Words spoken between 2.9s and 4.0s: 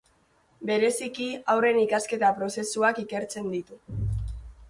ikertzen ditu.